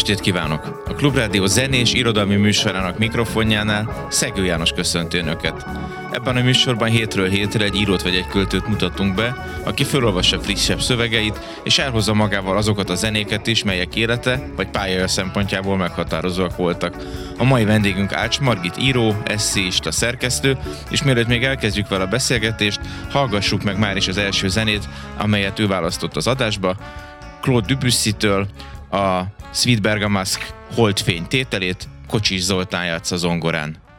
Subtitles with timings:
[0.00, 0.82] estét kívánok!
[0.86, 5.66] A Klubrádió zenés irodalmi műsorának mikrofonjánál Szegő János köszönti Önöket.
[6.10, 10.80] Ebben a műsorban hétről hétre egy írót vagy egy költőt mutatunk be, aki felolvassa frissebb
[10.80, 16.96] szövegeit, és elhozza magával azokat a zenéket is, melyek élete vagy pályája szempontjából meghatározóak voltak.
[17.38, 20.58] A mai vendégünk Ács Margit író, eszéista, szerkesztő,
[20.90, 22.80] és mielőtt még elkezdjük vele a beszélgetést,
[23.10, 24.88] hallgassuk meg már is az első zenét,
[25.18, 26.76] amelyet ő választott az adásba,
[27.40, 28.46] Claude Debussy-től,
[28.90, 29.22] a
[29.52, 33.89] Sweet Bergamask holdfény tételét Kocsis Zoltán játsz a zongorán.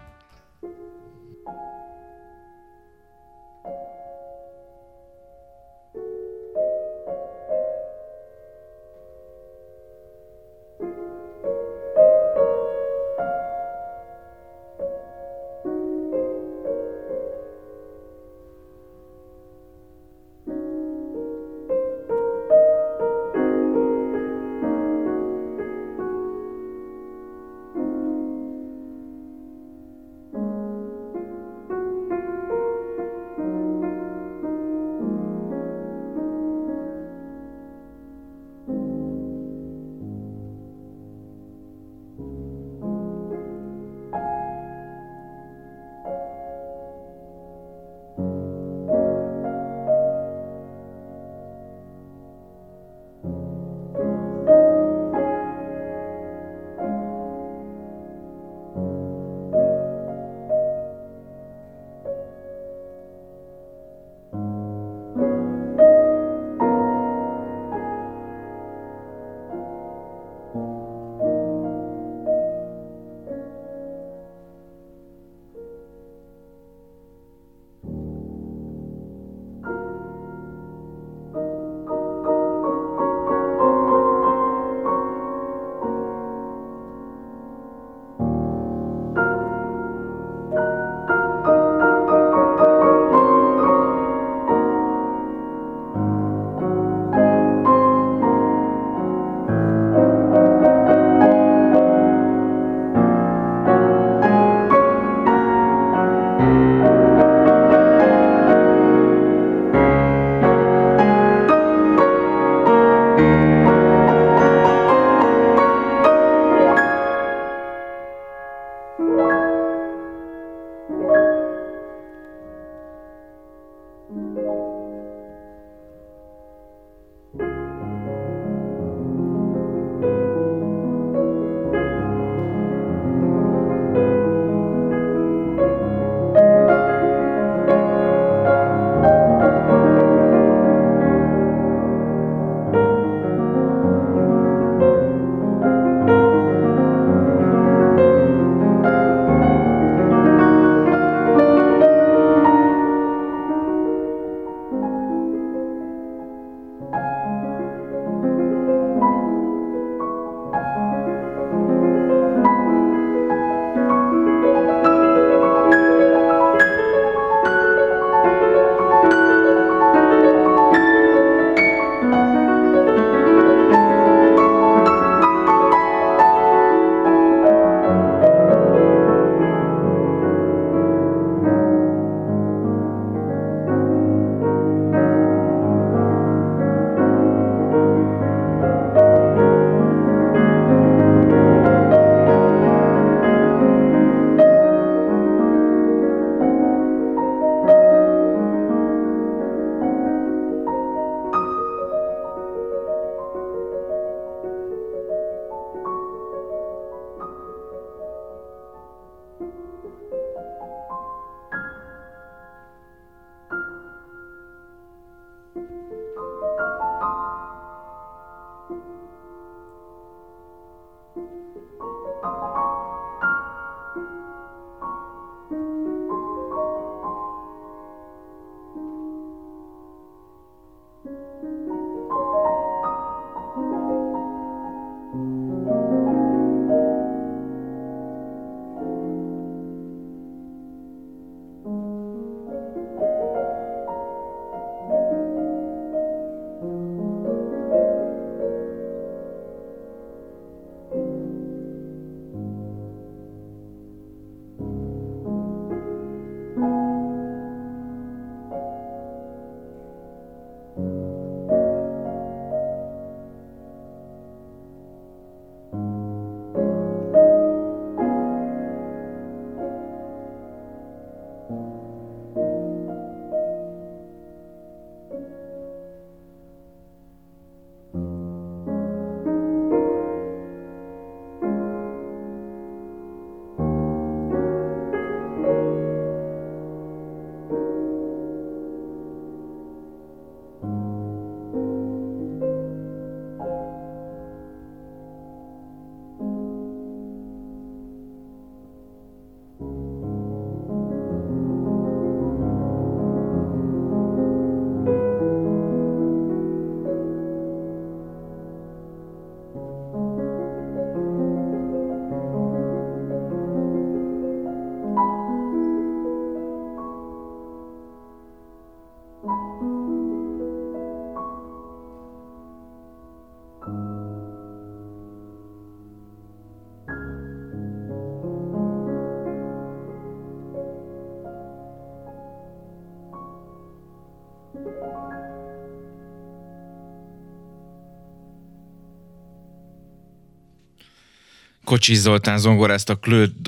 [341.71, 342.99] Kocsis Zoltán zongorázta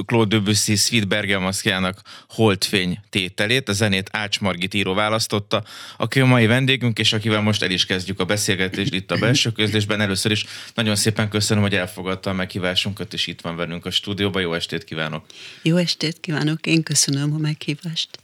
[0.05, 3.69] Claude Debussy Sweet Bergamaszkjának Holdfény tételét.
[3.69, 5.63] A zenét Ács Margit író választotta,
[5.97, 9.51] aki a mai vendégünk, és akivel most el is kezdjük a beszélgetést itt a belső
[9.51, 10.01] közlésben.
[10.01, 14.41] Először is nagyon szépen köszönöm, hogy elfogadta a meghívásunkat, és itt van velünk a stúdióban.
[14.41, 15.25] Jó estét kívánok!
[15.61, 16.65] Jó estét kívánok!
[16.65, 18.22] Én köszönöm a meghívást!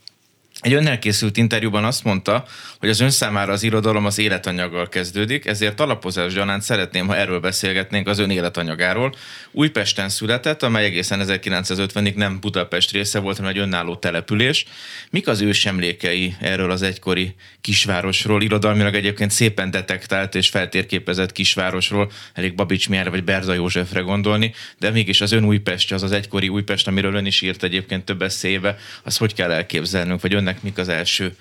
[0.61, 2.45] Egy önnel készült interjúban azt mondta,
[2.79, 7.39] hogy az ön számára az irodalom az életanyaggal kezdődik, ezért alapozás gyanánt szeretném, ha erről
[7.39, 9.13] beszélgetnénk az ön életanyagáról.
[9.51, 14.65] Újpesten született, amely egészen 1950-ig nem Budapest része volt, hanem egy önálló település.
[15.09, 22.55] Mik az ősemlékei erről az egykori kisvárosról, irodalmilag egyébként szépen detektált és feltérképezett kisvárosról, elég
[22.55, 26.88] Babics Miára vagy Berza Józsefre gondolni, de mégis az ön Újpestje, az az egykori Újpest,
[26.88, 30.78] amiről ön is írt egyébként több eszébe, az hogy kell elképzelnünk, vagy ön önnek mik
[30.78, 31.36] az első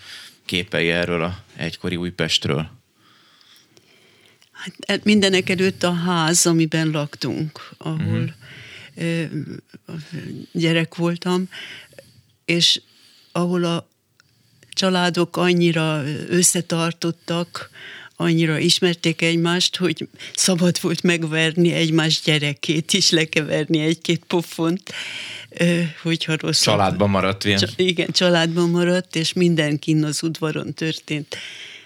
[0.44, 2.70] képei erről a egykori Újpestről?
[4.52, 8.34] Hát, hát mindenek előtt a ház, amiben laktunk, ahol
[8.96, 9.20] uh-huh.
[10.52, 11.48] gyerek voltam,
[12.44, 12.80] és
[13.32, 13.88] ahol a
[14.70, 17.70] családok annyira összetartottak,
[18.20, 24.92] annyira ismerték egymást, hogy szabad volt megverni egymás gyerekét is, lekeverni egy-két pofont,
[26.02, 26.62] hogyha rossz.
[26.62, 27.60] Családban maradt ilyen.
[27.76, 31.36] Igen, családban maradt, és mindenkin az udvaron történt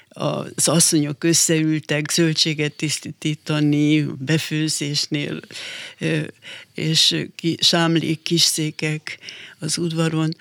[0.09, 5.41] az asszonyok összeültek zöldséget tisztítani befőzésnél,
[6.75, 7.27] és
[7.61, 9.19] sámlék, kisszékek
[9.59, 10.37] az udvaron.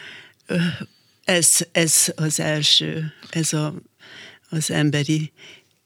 [1.24, 3.74] Ez, ez az első, ez a,
[4.50, 5.32] az emberi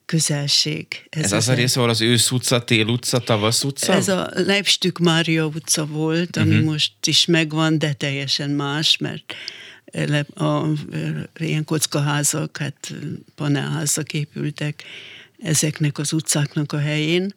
[0.06, 0.86] közelség.
[1.10, 3.92] Ez, ez az a rész, ahol az ősz utca, tél utca, tavasz utca?
[3.92, 6.70] Ez a Leipstük Mária utca volt, ami uh-huh.
[6.70, 9.34] most is megvan, de teljesen más, mert
[10.34, 10.72] a, a,
[11.38, 12.94] ilyen kockaházak, hát
[13.34, 14.82] panelházak épültek
[15.38, 17.34] ezeknek az utcáknak a helyén,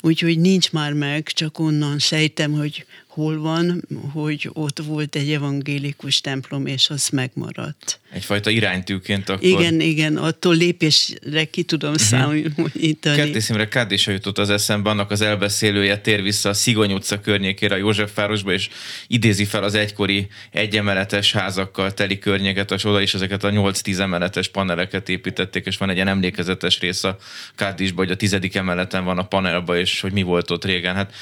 [0.00, 6.20] úgyhogy nincs már meg, csak onnan sejtem, hogy hol van, hogy ott volt egy evangélikus
[6.20, 8.00] templom, és az megmaradt.
[8.12, 9.44] Egyfajta iránytűként akkor.
[9.44, 12.06] Igen, igen, attól lépésre ki tudom uh-huh.
[12.06, 13.16] számítani.
[13.16, 17.78] Kertészimre Kádésa jutott az eszembe, annak az elbeszélője tér vissza a Szigony utca környékére, a
[17.78, 18.68] Józsefvárosba, és
[19.06, 24.48] idézi fel az egykori egyemeletes házakkal teli környéket, és oda is ezeket a 8-10 emeletes
[24.48, 27.16] paneleket építették, és van egy ilyen emlékezetes rész a
[27.54, 30.94] Kádisba, hogy a tizedik emeleten van a panelba, és hogy mi volt ott régen.
[30.94, 31.12] Hát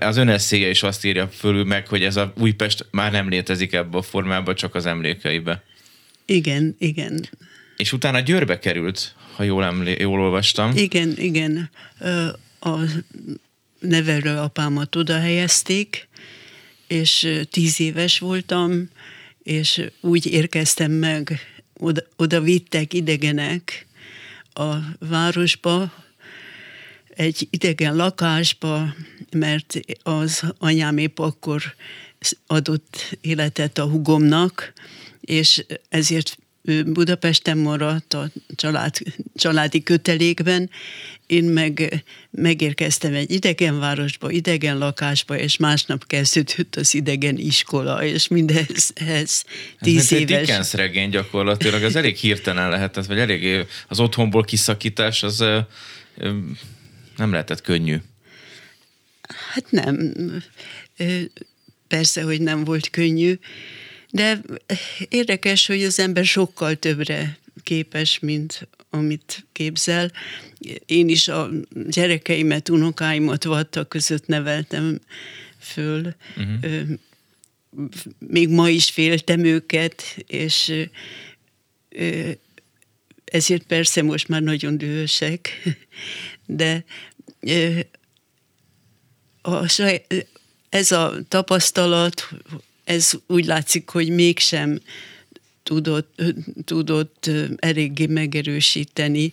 [0.00, 3.96] az ön is azt írja fölül meg, hogy ez a Újpest már nem létezik ebbe
[3.96, 5.62] a formában, csak az emlékeibe.
[6.24, 7.28] Igen, igen.
[7.76, 10.76] És utána Győrbe került, ha jól, emlé- jól olvastam.
[10.76, 11.70] Igen, igen.
[12.60, 12.78] A
[13.78, 16.08] nevelő apámat oda helyezték,
[16.86, 18.88] és tíz éves voltam,
[19.42, 21.40] és úgy érkeztem meg,
[21.78, 23.86] oda, oda vittek idegenek
[24.52, 25.92] a városba,
[27.16, 28.94] egy idegen lakásba,
[29.30, 31.62] mert az anyám épp akkor
[32.46, 34.72] adott életet a hugomnak,
[35.20, 36.38] és ezért
[36.86, 38.96] Budapesten maradt a család,
[39.34, 40.70] családi kötelékben,
[41.26, 48.28] én meg megérkeztem egy idegen városba, idegen lakásba, és másnap kezdődött az idegen iskola, és
[48.28, 49.42] mindez ez
[49.80, 50.38] tíz ez éves.
[50.38, 55.44] Egy Dickens regény gyakorlatilag, az elég hirtelen lehetett, vagy elég az otthonból kiszakítás, az
[57.16, 57.96] nem lehetett könnyű.
[59.52, 60.14] Hát nem.
[61.88, 63.38] Persze, hogy nem volt könnyű,
[64.10, 64.40] de
[65.08, 70.12] érdekes, hogy az ember sokkal többre képes, mint amit képzel.
[70.86, 71.50] Én is a
[71.88, 75.00] gyerekeimet, unokáimat vatta között neveltem
[75.58, 76.14] föl.
[76.36, 76.98] Uh-huh.
[78.18, 80.72] Még ma is féltem őket, és
[83.24, 85.62] ezért persze most már nagyon dühösek,
[86.46, 86.84] de
[89.42, 89.64] a,
[90.68, 92.28] ez a tapasztalat,
[92.84, 94.80] ez úgy látszik, hogy mégsem
[95.62, 96.22] tudott,
[96.64, 99.32] tudott eléggé megerősíteni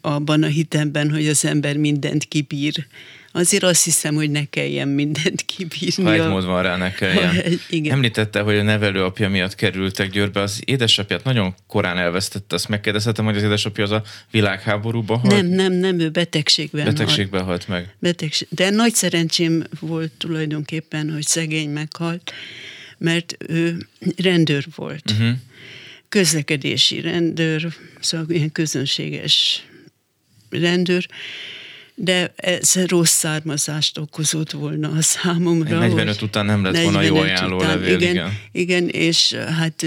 [0.00, 2.86] abban a hitemben, hogy az ember mindent kibír
[3.32, 6.04] azért azt hiszem, hogy ne kelljen mindent kibírni.
[6.04, 7.34] Ha egy mód van rá, ne kelljen.
[7.34, 7.92] Ha, igen.
[7.92, 10.40] Említette, hogy a nevelőapja miatt kerültek Győrbe.
[10.40, 12.54] Az édesapját nagyon korán elvesztette.
[12.54, 15.34] Azt megkérdezhetem, hogy az édesapja az a világháborúban halt?
[15.34, 17.94] Nem, nem, nem, ő betegségben Betegségben halt, halt meg.
[17.98, 18.48] Betegség.
[18.50, 22.32] De nagy szerencsém volt tulajdonképpen, hogy szegény meghalt,
[22.98, 25.10] mert ő rendőr volt.
[25.10, 25.36] Uh-huh.
[26.08, 29.66] Közlekedési rendőr, szóval ilyen közönséges
[30.50, 31.08] rendőr,
[32.04, 35.78] de ez rossz származást okozott volna a számomra.
[35.78, 38.38] 45 után nem lett volna jó ajánló után, levél, igen, igen.
[38.52, 39.84] Igen, és hát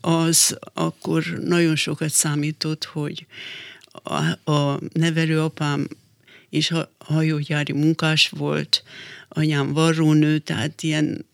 [0.00, 3.26] az akkor nagyon sokat számított, hogy
[3.90, 5.88] a, a nevelőapám
[6.50, 8.82] és hajógyári munkás volt,
[9.28, 11.26] anyám varrónő, tehát ilyen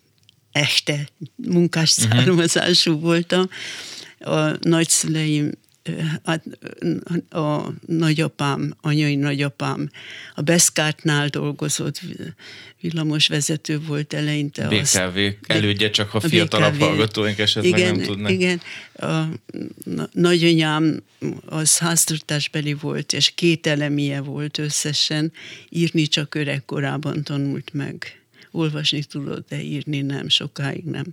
[0.53, 2.15] este munkás uh-huh.
[2.15, 3.49] származású voltam.
[4.19, 5.51] A nagyszüleim
[6.25, 6.45] hát
[7.31, 9.91] a nagyapám, anyai nagyapám
[10.35, 12.01] a Beszkártnál dolgozott,
[12.81, 14.69] villamos vezető volt eleinte.
[14.69, 18.31] BKV azt, elődje, csak ha fiatalabb hallgatóink esetleg igen, nem tudnak.
[18.31, 18.61] Igen,
[18.95, 19.23] a
[20.13, 21.03] nagyanyám
[21.47, 25.33] az háztartásbeli volt, és két elemie volt összesen,
[25.69, 28.23] írni csak öregkorában tanult meg.
[28.51, 31.07] Olvasni tudott, de írni nem, sokáig nem.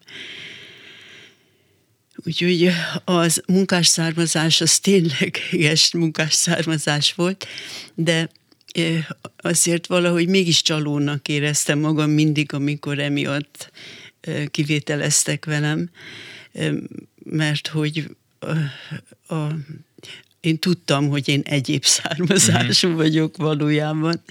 [2.26, 2.72] Úgyhogy
[3.06, 7.48] az munkás származás az tényleges munkás származás volt,
[7.94, 8.30] de
[9.38, 13.72] azért valahogy mégis csalónak éreztem magam mindig, amikor emiatt
[14.52, 15.90] kivételeztek velem,
[17.24, 19.56] mert hogy a, a,
[20.40, 22.96] én tudtam, hogy én egyéb származású mm-hmm.
[22.96, 24.22] vagyok valójában.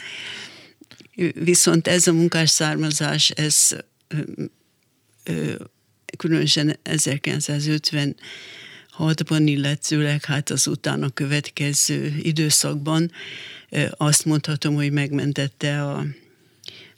[1.35, 3.77] Viszont ez a munkás származás, ez
[6.17, 13.11] különösen 1956-ban, illetőleg hát az utána következő időszakban
[13.91, 16.07] azt mondhatom, hogy megmentette a,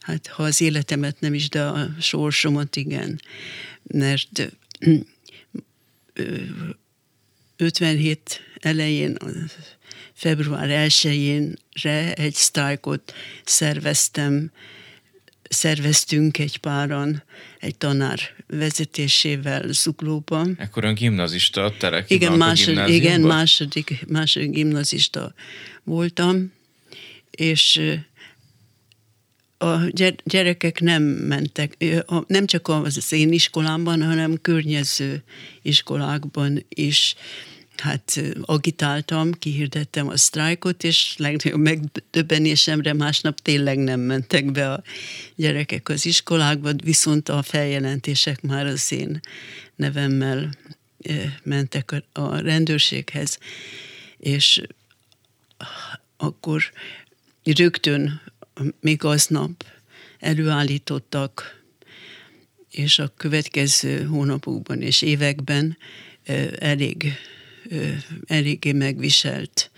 [0.00, 3.20] hát ha az életemet nem is, de a sorsomat igen,
[3.82, 4.52] mert
[7.56, 9.16] 57 elején,
[10.12, 13.14] február 1-énre egy sztrájkot
[13.44, 14.50] szerveztem
[15.52, 17.22] szerveztünk egy páran
[17.58, 20.56] egy tanár vezetésével Zuglóban.
[20.58, 25.34] Ekkor ön gimnazista, terek igen, másod, igen, második, második gimnazista
[25.84, 26.52] voltam,
[27.30, 27.80] és
[29.58, 29.76] a
[30.24, 31.76] gyerekek nem mentek,
[32.26, 35.22] nem csak az én iskolámban, hanem környező
[35.62, 37.14] iskolákban is
[37.76, 44.82] hát agitáltam, kihirdettem a sztrájkot, és legnagyobb megdöbbenésemre másnap tényleg nem mentek be a
[45.36, 49.20] gyerekek az iskolákba, viszont a feljelentések már az én
[49.76, 50.50] nevemmel
[51.42, 53.38] mentek a rendőrséghez,
[54.18, 54.62] és
[56.16, 56.62] akkor
[57.44, 58.20] rögtön
[58.80, 59.64] még aznap
[60.18, 61.60] előállítottak,
[62.70, 65.78] és a következő hónapokban és években
[66.58, 67.12] elég
[68.26, 69.70] eléggé megviselt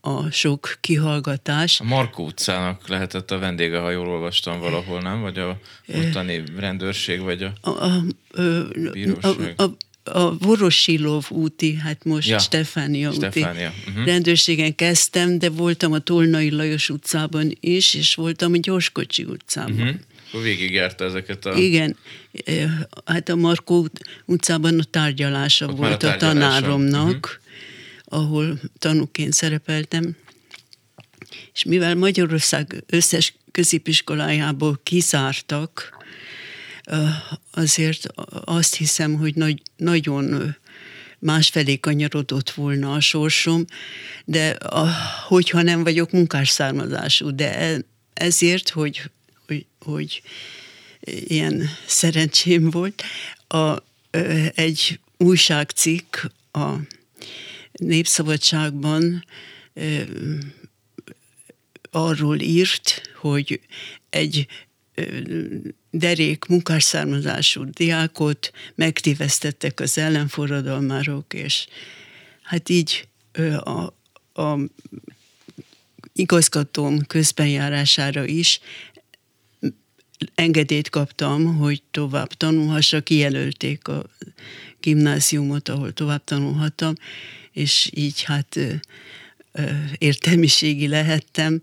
[0.00, 1.80] a sok kihallgatás.
[1.80, 5.20] A Markó utcának lehetett a vendége, ha jól olvastam valahol, nem?
[5.20, 5.58] Vagy a
[5.94, 8.02] ottani rendőrség, vagy a, a, a,
[8.92, 9.54] bíróság?
[9.56, 9.76] A, a,
[10.10, 13.68] a Vorosilov úti, hát most ja, Stefánia, Stefánia.
[13.68, 14.06] úti uh-huh.
[14.06, 19.72] rendőrségen kezdtem, de voltam a Tolnai Lajos utcában is, és voltam a Gyorskocsi utcában.
[19.72, 19.96] Uh-huh.
[20.28, 21.54] Akkor végigjárta ezeket a...
[21.54, 21.96] Igen,
[23.04, 23.88] hát a Markó
[24.24, 27.40] utcában a tárgyalása Ott volt a, a tanáromnak,
[28.04, 28.24] uh-huh.
[28.24, 30.16] ahol tanúként szerepeltem.
[31.54, 35.96] És mivel Magyarország összes középiskolájából kiszártak,
[37.50, 38.06] azért
[38.44, 40.56] azt hiszem, hogy nagy, nagyon
[41.18, 43.64] másfelé kanyarodott volna a sorsom,
[44.24, 44.88] de a,
[45.26, 47.78] hogyha nem vagyok munkás származású, de e,
[48.14, 49.02] ezért, hogy
[49.48, 50.22] hogy, hogy
[51.06, 53.02] ilyen szerencsém volt.
[53.48, 53.76] A,
[54.54, 56.16] egy újságcikk
[56.52, 56.74] a
[57.72, 59.24] Népszabadságban
[61.90, 63.60] arról írt, hogy
[64.10, 64.46] egy
[65.90, 71.66] derék munkásszármazású diákot megtévesztettek az ellenforradalmárok, és
[72.42, 73.08] hát így
[73.58, 73.92] a,
[74.42, 74.58] a
[76.12, 78.60] igazgatóm közbenjárására is
[80.34, 84.04] engedélyt kaptam, hogy tovább tanulhassak, kijelölték a
[84.80, 86.94] gimnáziumot, ahol tovább tanulhattam,
[87.52, 88.58] és így hát
[89.98, 91.62] értelmiségi lehettem,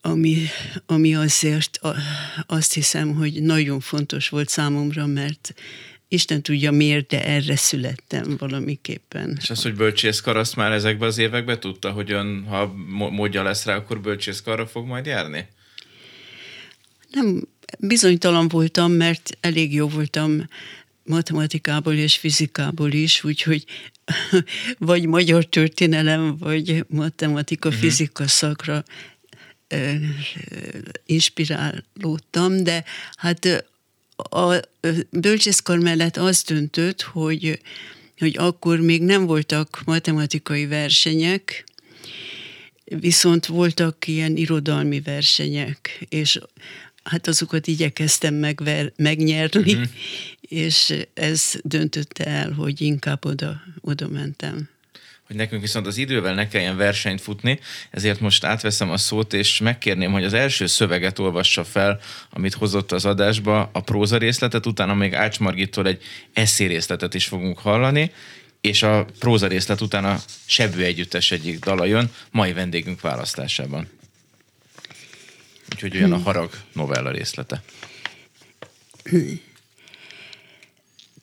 [0.00, 0.46] ami,
[0.86, 1.80] ami azért
[2.46, 5.54] azt hiszem, hogy nagyon fontos volt számomra, mert
[6.08, 9.38] Isten tudja miért, de erre születtem valamiképpen.
[9.40, 12.74] És az, hogy bölcsészkar, azt már ezekben az években tudta, hogy ön, ha
[13.10, 15.46] módja lesz rá, akkor bölcsészkarra fog majd járni?
[17.14, 20.48] Nem, bizonytalan voltam, mert elég jó voltam
[21.04, 23.64] matematikából és fizikából is, úgyhogy
[24.78, 27.82] vagy magyar történelem, vagy matematika, uh-huh.
[27.82, 28.84] fizika szakra
[31.06, 32.84] inspirálódtam, de
[33.16, 33.64] hát
[34.16, 34.54] a
[35.10, 37.60] bölcsészkar mellett az döntött, hogy,
[38.18, 41.64] hogy akkor még nem voltak matematikai versenyek,
[42.84, 46.40] viszont voltak ilyen irodalmi versenyek, és
[47.04, 49.88] hát azokat igyekeztem megver, megnyerni, uh-huh.
[50.40, 54.68] és ez döntötte el, hogy inkább oda, oda mentem.
[55.26, 57.58] hogy nekünk viszont az idővel ne kelljen versenyt futni,
[57.90, 62.92] ezért most átveszem a szót, és megkérném, hogy az első szöveget olvassa fel, amit hozott
[62.92, 68.10] az adásba, a próza részletet, utána még Ács Margittól egy eszé részletet is fogunk hallani,
[68.60, 73.88] és a próza részlet után a Sebő Együttes egyik dala jön, mai vendégünk választásában.
[75.72, 77.62] Úgyhogy olyan a harag novella részlete.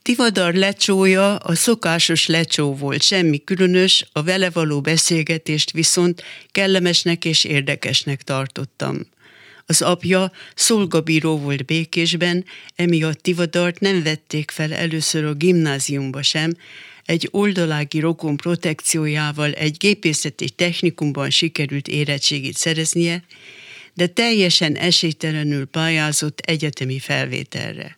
[0.02, 7.44] Tivadar lecsója a szokásos lecsó volt, semmi különös, a vele való beszélgetést viszont kellemesnek és
[7.44, 9.08] érdekesnek tartottam.
[9.66, 16.54] Az apja szolgabíró volt Békésben, emiatt Tivadart nem vették fel először a gimnáziumba sem,
[17.06, 23.24] egy oldalági rokon protekciójával egy gépészeti technikumban sikerült érettségit szereznie,
[23.94, 27.96] de teljesen esélytelenül pályázott egyetemi felvételre.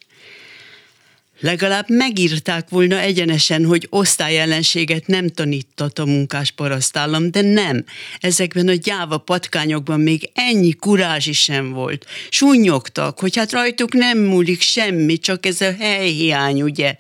[1.43, 7.85] Legalább megírták volna egyenesen, hogy osztályellenséget nem tanított a munkás parasztállam, de nem.
[8.19, 12.05] Ezekben a gyáva patkányokban még ennyi kurázsi sem volt.
[12.29, 16.95] Súnyogtak, hogy hát rajtuk nem múlik semmi, csak ez a helyhiány, ugye?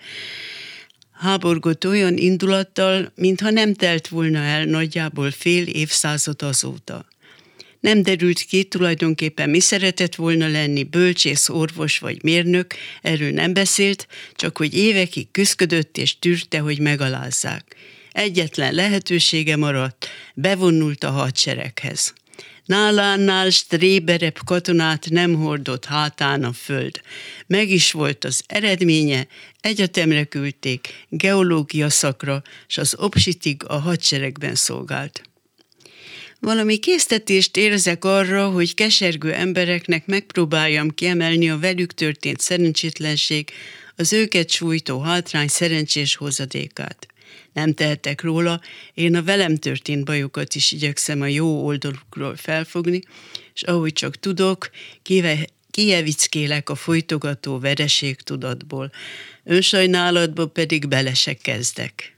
[1.11, 7.05] Háborgott olyan indulattal, mintha nem telt volna el nagyjából fél évszázad azóta.
[7.83, 14.07] Nem derült ki tulajdonképpen mi szeretett volna lenni, bölcsész, orvos vagy mérnök, erről nem beszélt,
[14.35, 17.75] csak hogy évekig küszködött és tűrte, hogy megalázzák.
[18.11, 22.13] Egyetlen lehetősége maradt, bevonult a hadsereghez.
[22.65, 27.01] Nálánál stréberebb katonát nem hordott hátán a föld.
[27.47, 29.27] Meg is volt az eredménye,
[29.59, 35.32] egyetemre küldték, geológia szakra, s az obsitig a hadseregben szolgált.
[36.43, 43.49] Valami késztetést érzek arra, hogy kesergő embereknek megpróbáljam kiemelni a velük történt szerencsétlenség,
[43.95, 47.07] az őket sújtó hátrány szerencsés hozadékát.
[47.53, 48.61] Nem tehetek róla,
[48.93, 53.01] én a velem történt bajokat is igyekszem a jó oldalukról felfogni,
[53.53, 54.69] és ahogy csak tudok,
[55.01, 58.91] kive, kievickélek a folytogató vereség tudatból,
[59.43, 62.12] önsajnálatba pedig bele se kezdek.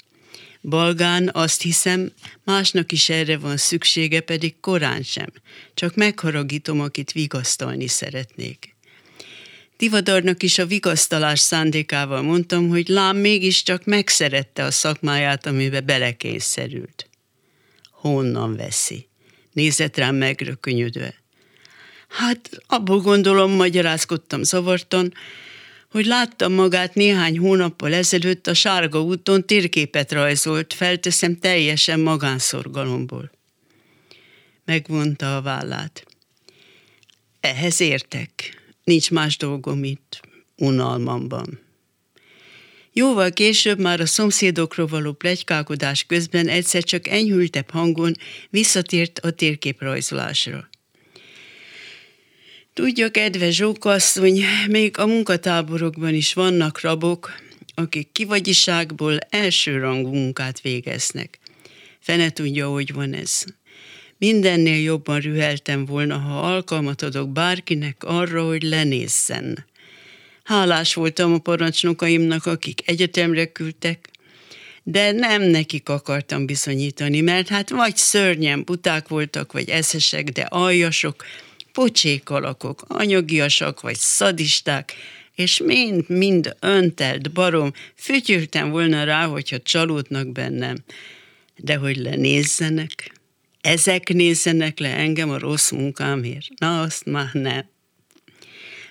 [0.69, 2.11] Balgán azt hiszem,
[2.43, 5.29] másnak is erre van szüksége, pedig korán sem.
[5.73, 8.75] Csak megharagítom, akit vigasztalni szeretnék.
[9.77, 17.09] Tivadarnak is a vigasztalás szándékával mondtam, hogy lám mégiscsak megszerette a szakmáját, amibe belekényszerült.
[17.91, 19.07] Honnan veszi?
[19.51, 21.13] Nézett rám megrökönyödve.
[22.07, 25.13] Hát abból gondolom, magyarázkodtam zavartan,
[25.95, 33.31] hogy láttam magát néhány hónappal ezelőtt a Sárga úton térképet rajzolt, felteszem teljesen magánszorgalomból.
[34.65, 36.05] Megvonta a vállát.
[37.39, 38.31] Ehhez értek.
[38.83, 40.19] Nincs más dolgom itt,
[40.57, 41.59] unalmamban.
[42.93, 48.13] Jóval később már a szomszédokról való plegykálkodás közben egyszer csak enyhültebb hangon
[48.49, 50.69] visszatért a térképrajzolásra.
[52.75, 57.31] Tudja, kedves Zsókasszony, még a munkatáborokban is vannak rabok,
[57.75, 61.39] akik kivagyiságból elsőrangú munkát végeznek.
[61.99, 63.43] Fene tudja, hogy van ez.
[64.17, 69.65] Mindennél jobban rüheltem volna, ha alkalmat adok bárkinek arra, hogy lenézzen.
[70.43, 74.09] Hálás voltam a parancsnokaimnak, akik egyetemre küldtek,
[74.83, 81.25] de nem nekik akartam bizonyítani, mert hát vagy szörnyen buták voltak, vagy eszesek, de aljasok,
[81.75, 84.93] pocsék alakok, anyagiasak vagy szadisták,
[85.35, 90.75] és mind-mind öntelt barom, fütyültem volna rá, hogyha csalódnak bennem.
[91.55, 93.11] De hogy lenézzenek,
[93.61, 97.69] ezek nézzenek le engem a rossz munkámért, na azt már nem.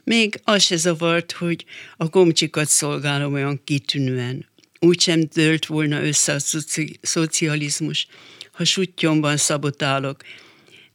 [0.05, 1.65] Még az se zavart, hogy
[1.97, 4.49] a komcsikat szolgálom olyan kitűnően.
[4.79, 8.07] Úgy sem dőlt volna össze a szoci- szocializmus,
[8.53, 10.23] ha sutyomban szabotálok,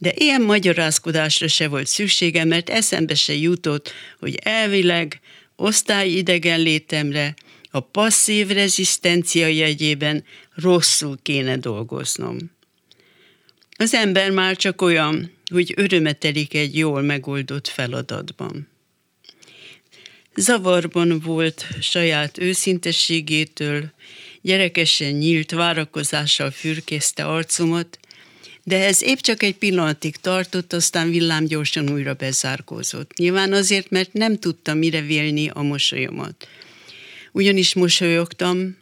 [0.01, 5.19] de ilyen magyarázkodásra se volt szüksége, mert eszembe se jutott, hogy elvileg
[5.55, 7.35] osztályidegen létemre
[7.71, 10.23] a passzív rezisztencia jegyében
[10.55, 12.38] rosszul kéne dolgoznom.
[13.77, 18.67] Az ember már csak olyan, hogy örömetelik egy jól megoldott feladatban.
[20.35, 23.91] Zavarban volt saját őszintességétől,
[24.41, 27.99] gyerekesen nyílt várakozással fürkészte arcomat,
[28.69, 33.13] de ez épp csak egy pillanatig tartott, aztán villám gyorsan újra bezárkózott.
[33.17, 36.47] Nyilván azért, mert nem tudtam mire vélni a mosolyomat.
[37.32, 38.77] Ugyanis mosolyogtam,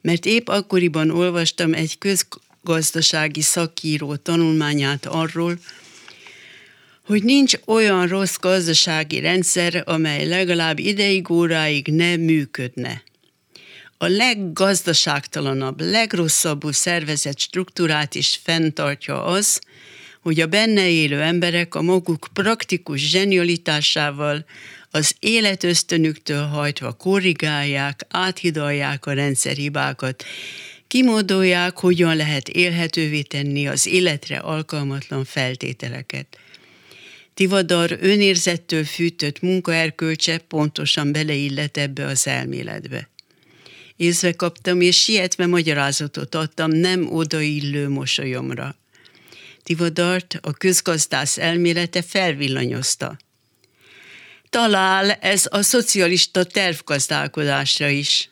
[0.00, 5.58] mert épp akkoriban olvastam egy közgazdasági szakíró tanulmányát arról,
[7.04, 13.02] hogy nincs olyan rossz gazdasági rendszer, amely legalább ideig óráig nem működne.
[13.98, 19.60] A leggazdaságtalanabb, legrosszabbul szervezett struktúrát is fenntartja az,
[20.20, 24.44] hogy a benne élő emberek a maguk praktikus zsenialitásával
[24.90, 30.24] az életösztönüktől hajtva korrigálják, áthidalják a rendszerhibákat,
[30.86, 36.26] kimódolják, hogyan lehet élhetővé tenni az életre alkalmatlan feltételeket.
[37.34, 43.08] Tivadar önérzettől fűtött munkaerkölcse pontosan beleillet ebbe az elméletbe.
[43.98, 48.76] Észve kaptam, és sietve magyarázatot adtam nem odaillő mosolyomra.
[49.62, 53.16] Tivadart a közgazdász elmélete felvillanyozta.
[54.48, 58.28] Talál ez a szocialista tervgazdálkodásra is,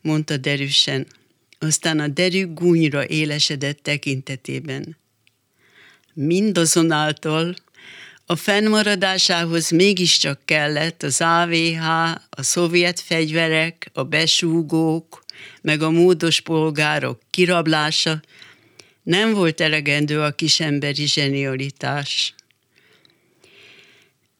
[0.00, 1.06] mondta derűsen.
[1.58, 4.96] Aztán a derű gúnyra élesedett tekintetében.
[6.14, 7.54] Mindazonáltal
[8.28, 11.84] a fennmaradásához mégiscsak kellett az AVH,
[12.30, 15.24] a szovjet fegyverek, a besúgók,
[15.62, 18.20] meg a módos polgárok kirablása,
[19.02, 22.34] nem volt elegendő a kisemberi zsenialitás.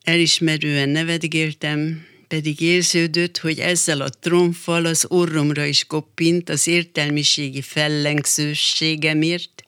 [0.03, 9.66] Elismerően nevetgéltem, pedig érződött, hogy ezzel a tromfal az orromra is koppint az értelmiségi fellengzőségemért,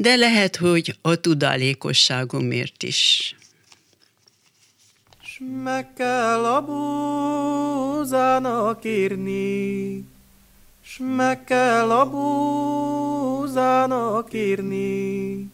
[0.00, 3.36] de lehet, hogy a tudálékosságomért is.
[5.22, 10.04] S meg kell a búzának írni,
[10.82, 15.46] s meg kell a búzának írni,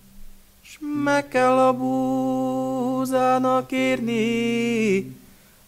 [0.63, 5.17] s meg kell a búzának írni,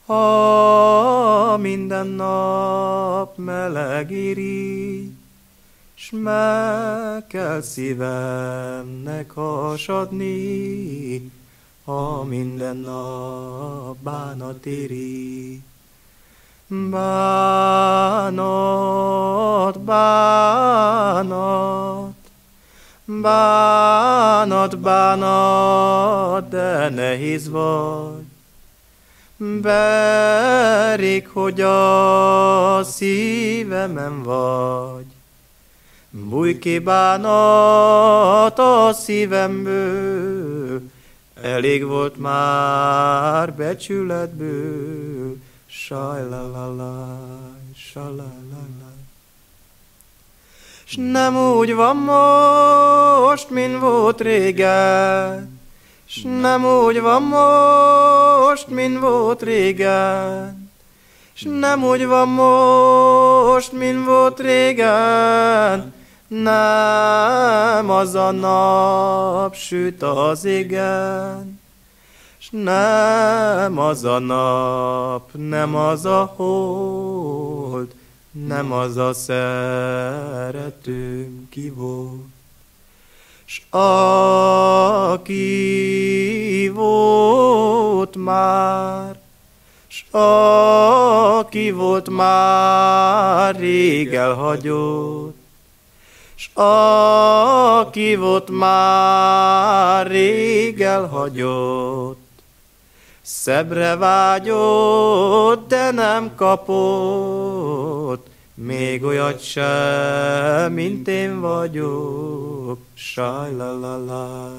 [0.06, 5.10] ha minden nap meleg irigy,
[6.07, 11.31] s meg kell szívemnek hasadni,
[11.85, 15.62] ha minden nap bánat éri.
[16.66, 17.01] Bánat,
[19.81, 22.14] bánat,
[23.05, 28.25] bánat, bánat, de nehéz vagy.
[29.61, 35.15] Berik, hogy a szívemen vagy.
[36.24, 40.81] Bújj ki a szívemből,
[41.42, 45.37] elég volt már becsületből.
[45.66, 47.16] Sajlalalaj,
[47.76, 48.92] salalala.
[50.85, 55.61] S nem úgy van most, mint volt régen,
[56.07, 60.70] S nem úgy van most, mint volt régen,
[61.33, 65.94] S nem úgy van most, mint volt régen,
[66.28, 71.60] nem az a nap süt az igen,
[72.38, 77.94] s nem az a nap, nem az a hold,
[78.30, 80.68] nem az a szeretőm
[81.50, 82.34] ki volt.
[83.44, 84.40] S aki
[86.74, 89.18] volt már,
[89.86, 95.25] s aki volt már, rég elhagyott,
[96.37, 102.25] s aki volt már, rég elhagyott.
[103.22, 112.79] Szebbre vágyott, de nem kapott, még olyat sem, mint én vagyok.
[112.94, 114.51] Sajlalalaj,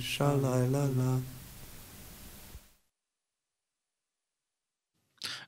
[0.00, 1.20] sajlalalaj.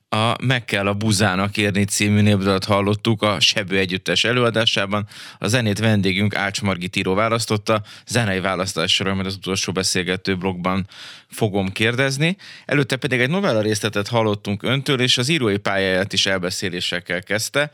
[0.09, 5.07] A Meg kell a buzának érni című népdalt hallottuk a Sebő Együttes előadásában.
[5.39, 10.87] A zenét vendégünk Ács Margit író választotta, zenei választásról majd az utolsó beszélgető blogban
[11.27, 12.37] fogom kérdezni.
[12.65, 17.71] Előtte pedig egy novella részletet hallottunk öntől, és az írói pályáját is elbeszélésekkel kezdte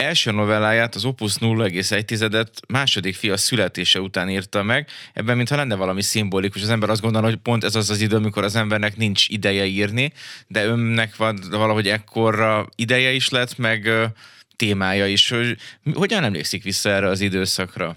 [0.00, 4.88] első novelláját, az Opus 0,1-et második fia születése után írta meg.
[5.12, 6.62] Ebben mintha lenne valami szimbolikus.
[6.62, 9.64] Az ember azt gondolna, hogy pont ez az az idő, amikor az embernek nincs ideje
[9.64, 10.12] írni,
[10.46, 13.90] de önnek van valahogy ekkorra ideje is lett, meg
[14.56, 15.28] témája is.
[15.28, 15.56] Hogy,
[15.92, 17.96] hogyan emlékszik vissza erre az időszakra?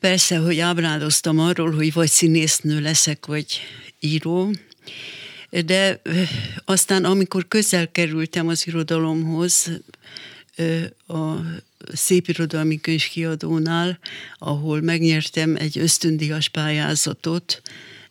[0.00, 3.60] Persze, hogy ábrádoztam arról, hogy vagy színésznő leszek, vagy
[4.00, 4.50] író,
[5.50, 6.00] de
[6.64, 9.70] aztán, amikor közel kerültem az irodalomhoz,
[11.06, 11.34] a
[11.92, 13.98] Szép Irodalmi Könyvkiadónál,
[14.38, 17.62] ahol megnyertem egy ösztöndias pályázatot,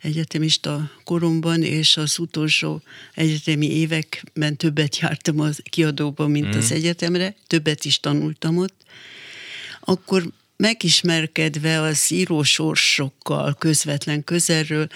[0.01, 2.81] egyetemista koromban, és az utolsó
[3.13, 6.57] egyetemi években többet jártam a kiadóban, mint mm.
[6.57, 8.75] az egyetemre, többet is tanultam ott,
[9.79, 10.23] akkor
[10.57, 14.87] megismerkedve az írósorsokkal közvetlen közelről,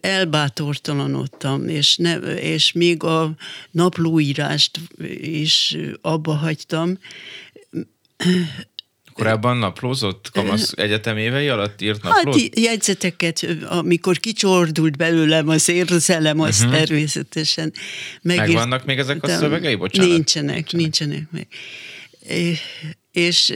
[0.00, 3.34] elbátortalanodtam, és, ne, és még a
[3.70, 4.80] naplóírást
[5.20, 6.98] is abba hagytam.
[9.12, 10.30] Korábban naplózott?
[10.32, 12.40] Kamasz egyetem évei alatt írt naplót?
[12.40, 16.78] Hát jegyzeteket, amikor kicsordult belőlem az érzelem, az uh-huh.
[16.78, 17.72] természetesen
[18.22, 18.46] megírt.
[18.46, 19.74] Megvannak még ezek a szövegei?
[19.74, 20.10] Bocsánat.
[20.10, 21.46] Nincsenek, nincsenek, nincsenek meg.
[23.12, 23.52] És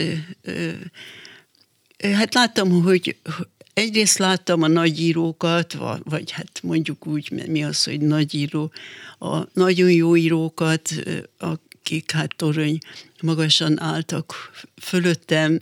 [2.13, 3.15] hát láttam, hogy
[3.75, 8.71] egyrészt láttam a nagyírókat, vagy hát mondjuk úgy, mi az, hogy nagyíró,
[9.19, 10.89] a nagyon jó írókat,
[11.37, 12.77] akik hát torony
[13.21, 15.59] magasan álltak fölöttem.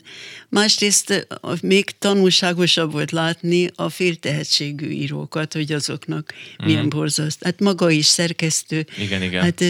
[0.50, 1.28] Másrészt
[1.62, 6.66] még tanulságosabb volt látni a féltehetségű írókat, hogy azoknak mm.
[6.66, 7.44] milyen borzaszt.
[7.44, 8.86] Hát maga is szerkesztő.
[8.98, 9.42] Igen, igen.
[9.44, 9.64] Hát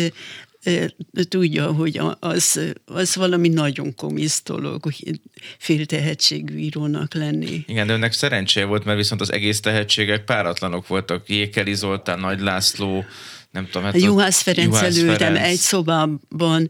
[1.30, 5.20] tudja, hogy az, az valami nagyon komisz dolog, hogy
[5.58, 7.64] féltehetségű írónak lenni.
[7.68, 11.30] Igen, de önnek szerencséje volt, mert viszont az egész tehetségek páratlanok voltak.
[11.30, 13.06] Jékeli Zoltán, Nagy László,
[13.52, 13.84] nem tudom.
[13.84, 16.70] Hát Juhász Ferenc ültem egy szobában,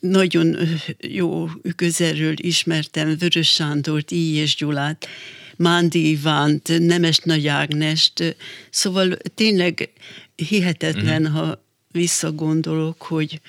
[0.00, 0.56] nagyon
[1.00, 5.08] jó közelről ismertem Vörös Sándort, Így és Gyulát,
[5.56, 8.36] Mándi Ivánt, Nemes Nagy Ágnest,
[8.70, 9.90] szóval tényleg
[10.36, 11.38] hihetetlen, uh-huh.
[11.38, 11.63] ha
[11.94, 13.40] visszagondolok, hogy,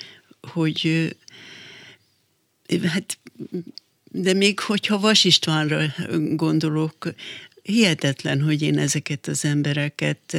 [0.41, 1.15] hogy
[2.83, 3.17] hát
[4.11, 5.81] de még hogyha Vas Istvánra
[6.35, 7.13] gondolok,
[7.61, 10.37] hihetetlen, hogy én ezeket az embereket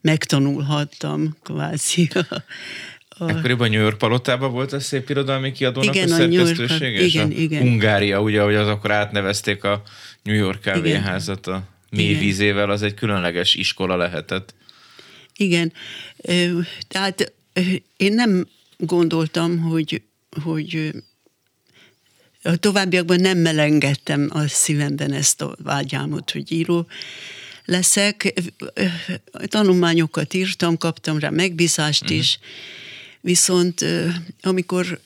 [0.00, 2.10] megtanulhattam kvázi.
[2.28, 2.34] A,
[3.08, 3.28] a...
[3.28, 7.32] Ekkoriban New York palotában volt a szép irodalmi kiadónak igen, a szerkesztőség, és igen, a
[7.32, 7.62] igen.
[7.62, 9.82] Hungária, ugye, hogy az akkor átnevezték a
[10.22, 14.54] New York kávéházat a mély vízével, az egy különleges iskola lehetett.
[15.36, 15.72] Igen,
[16.88, 17.32] tehát
[17.96, 20.02] én nem gondoltam, hogy,
[20.42, 20.92] hogy
[22.42, 26.86] a továbbiakban nem melengedtem a szívemben ezt a vágyámot, hogy író
[27.64, 28.34] leszek.
[29.46, 32.18] Tanulmányokat írtam, kaptam rá megbízást uh-huh.
[32.18, 32.38] is,
[33.20, 33.84] viszont
[34.42, 35.00] amikor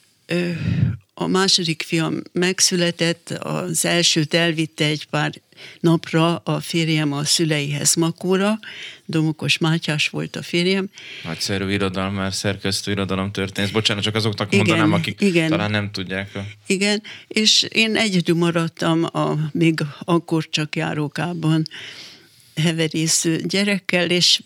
[1.21, 5.41] a második fiam megszületett, az elsőt elvitte egy pár
[5.79, 8.59] napra a férjem a szüleihez Makóra,
[9.05, 10.89] Domokos Mátyás volt a férjem.
[11.23, 13.71] Nagyszerű irodalom, már szerkesztő irodalom történt.
[13.71, 16.37] Bocsánat, csak azoknak igen, mondanám, akik igen, talán nem tudják.
[16.65, 21.63] Igen, és én egyedül maradtam a még akkor csak járókában
[22.55, 24.41] heverésző gyerekkel, és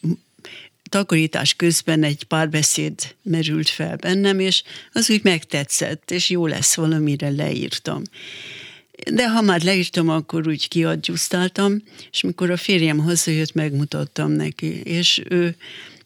[0.94, 7.30] takarítás közben egy párbeszéd merült fel bennem, és az úgy megtetszett, és jó lesz valamire
[7.30, 8.02] leírtam.
[9.12, 15.22] De ha már leírtam, akkor úgy kiadjusztáltam, és mikor a férjem hazajött, megmutattam neki, és
[15.30, 15.56] ő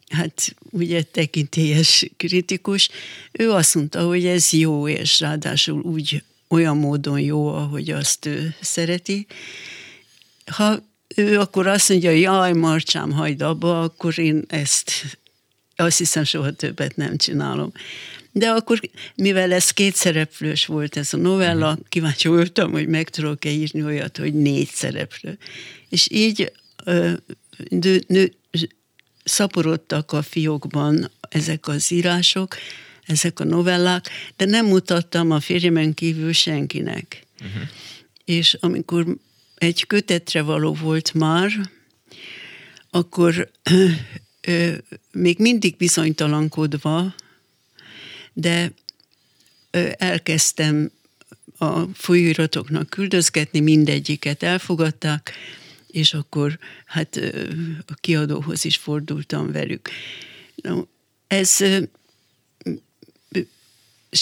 [0.10, 2.89] hát ugye tekintélyes kritikus,
[3.32, 8.56] ő azt mondta, hogy ez jó, és ráadásul úgy olyan módon jó, ahogy azt ő
[8.62, 9.26] szereti.
[10.45, 10.80] Ha
[11.15, 14.91] ő akkor azt mondja, jaj, Marcsám, hagyd abba, akkor én ezt
[15.80, 17.72] azt hiszem soha többet nem csinálom.
[18.32, 18.80] De akkor,
[19.15, 21.82] mivel ez két szereplős volt ez a novella, mhm.
[21.89, 25.38] kíváncsi voltam, hogy meg tudok-e írni olyat, hogy négy szereplő.
[25.89, 26.52] És így
[26.84, 27.12] ö,
[27.70, 28.34] nő, nő,
[29.24, 32.56] szaporodtak a fiókban ezek az írások,
[33.06, 37.26] ezek a novellák, de nem mutattam a férjemen kívül senkinek.
[37.41, 37.70] Uh-huh.
[38.26, 39.17] És amikor
[39.58, 41.52] egy kötetre való volt már,
[42.89, 43.52] akkor
[45.12, 47.15] még mindig bizonytalankodva,
[48.34, 48.72] de
[49.72, 50.91] ö, elkezdtem
[51.58, 55.34] a folyóiratoknak küldözgetni, mindegyiket elfogadták,
[55.88, 57.20] és akkor hát
[57.88, 59.89] a kiadóhoz is fordultam velük.
[60.56, 60.82] No,
[61.28, 61.58] ez,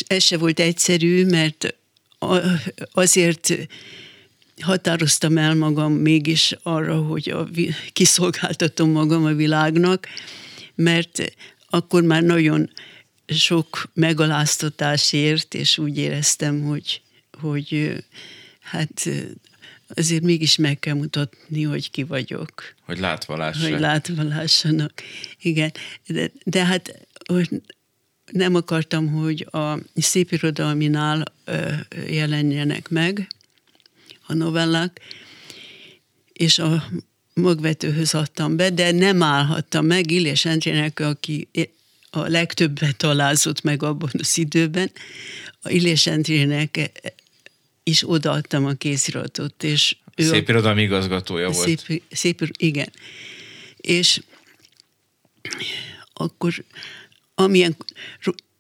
[0.08, 1.76] ez se volt egyszerű, mert
[2.92, 3.68] azért
[4.62, 7.48] határoztam el magam mégis arra, hogy a,
[7.94, 10.08] kiszolgáltatom magam a világnak,
[10.76, 11.32] mert
[11.70, 12.72] akkor már nagyon
[13.28, 17.02] sok megaláztatásért, és úgy éreztem, hogy,
[17.40, 17.94] hogy
[18.62, 19.10] hát
[19.88, 22.76] azért mégis meg kell mutatni, hogy ki vagyok.
[22.86, 23.72] Hogy látva lássanak.
[23.72, 24.92] Hogy látva lássanak.
[25.42, 25.72] Igen.
[26.08, 27.08] De, de hát
[28.32, 31.24] nem akartam, hogy a szépirodalminál
[32.08, 33.28] jelenjenek meg,
[34.26, 35.00] a novellák,
[36.34, 36.84] és a
[37.34, 41.48] magvetőhöz adtam be, de nem állhattam meg Illés Endrének, aki
[42.10, 44.92] a legtöbbet talázott meg abban az időben.
[45.62, 46.92] A Illés Endrének
[47.84, 52.02] is odaadtam a kéziratot, és ő szép irodalmi igazgatója szép, volt.
[52.12, 52.90] Szép, igen.
[53.78, 54.22] És
[56.14, 56.64] akkor
[57.36, 57.76] amilyen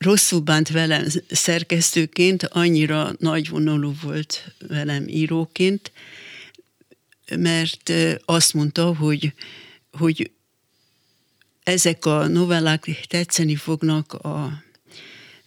[0.05, 5.91] rosszul bánt velem szerkesztőként, annyira nagyvonalú volt velem íróként,
[7.35, 7.91] mert
[8.25, 9.33] azt mondta, hogy,
[9.91, 10.31] hogy
[11.63, 14.63] ezek a novellák tetszeni fognak a,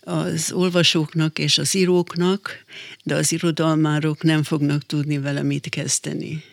[0.01, 2.64] az olvasóknak és az íróknak,
[3.05, 6.44] de az irodalmárok nem fognak tudni vele mit kezdeni.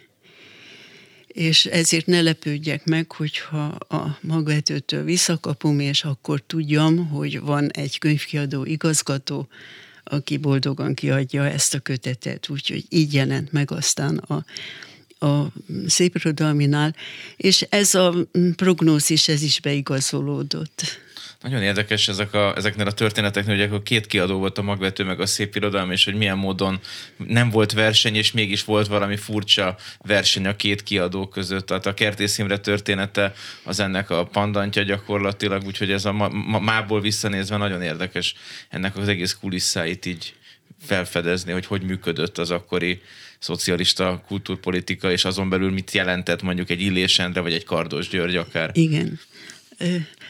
[1.36, 7.98] És ezért ne lepődjek meg, hogyha a magvetőtől visszakapom, és akkor tudjam, hogy van egy
[7.98, 9.48] könyvkiadó igazgató,
[10.04, 12.50] aki boldogan kiadja ezt a kötetet.
[12.50, 14.46] Úgyhogy így jelent meg aztán a,
[15.26, 15.52] a
[15.88, 16.96] szépirodalminál,
[17.38, 18.16] és ez a
[18.56, 21.00] prognózis, ez is beigazolódott.
[21.46, 25.20] Nagyon érdekes ezek a, ezeknél a történeteknél, hogy akkor két kiadó volt a magvető, meg
[25.20, 26.80] a szép irodalom, és hogy milyen módon
[27.28, 31.66] nem volt verseny, és mégis volt valami furcsa verseny a két kiadó között.
[31.66, 36.30] Tehát a Kertész Imre története az ennek a pandantja gyakorlatilag, úgyhogy ez a
[36.62, 38.36] mából visszanézve nagyon érdekes
[38.70, 40.34] ennek az egész kulisszáit így
[40.86, 43.02] felfedezni, hogy hogy működött az akkori
[43.40, 48.36] szocialista kultúrpolitika, és azon belül mit jelentett mondjuk egy Illés Endre, vagy egy Kardos György
[48.36, 48.70] akár.
[48.74, 49.20] Igen.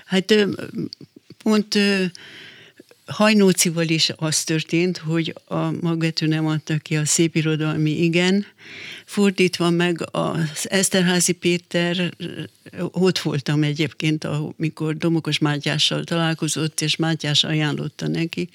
[0.05, 0.33] Hát
[1.43, 1.77] pont
[3.05, 8.45] Hajnócival is az történt, hogy a Magvető nem adta ki a szépirodalmi igen,
[9.05, 12.13] fordítva meg az Eszterházi Péter,
[12.91, 18.49] ott voltam egyébként, amikor Domokos Mátyással találkozott, és Mátyás ajánlotta neki,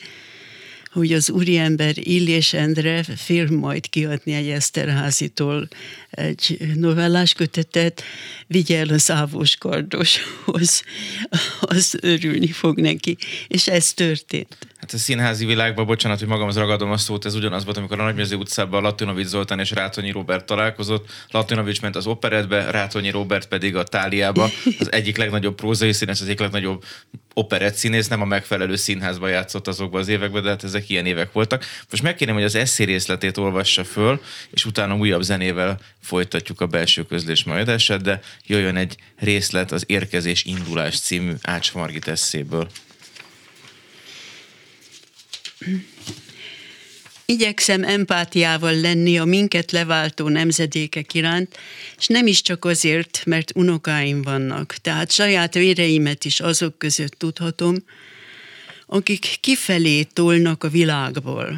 [0.92, 5.68] hogy az úriember Illés Endre fél majd kiadni egy Eszterházitól
[6.10, 8.02] egy novellás kötetet,
[8.46, 10.82] vigye el az ávós kardoshoz,
[11.60, 13.16] az örülni fog neki.
[13.48, 14.56] És ez történt.
[14.76, 18.00] Hát a színházi világban, bocsánat, hogy magam az ragadom a szót, ez ugyanaz volt, amikor
[18.00, 21.10] a Nagymező utcában Latinovics Zoltán és Rátonyi Robert találkozott.
[21.30, 24.50] Latinovics ment az operetbe, Rátonyi Robert pedig a Táliába.
[24.78, 26.84] Az egyik legnagyobb prózai színész, az egyik legnagyobb
[27.34, 31.32] operett színész, nem a megfelelő színházban játszott azokban az években, de hát ezek ilyen évek
[31.32, 31.64] voltak.
[31.90, 37.06] Most megkérném, hogy az eszé részletét olvassa föl, és utána újabb zenével folytatjuk a belső
[37.06, 37.68] közlés majd
[38.02, 42.68] de jöjjön egy részlet az Érkezés Indulás című Ács Margit eszéből.
[47.30, 51.58] Igyekszem empátiával lenni a minket leváltó nemzedékek iránt,
[51.98, 57.76] és nem is csak azért, mert unokáim vannak, tehát saját véreimet is azok között tudhatom,
[58.86, 61.56] akik kifelé tolnak a világból.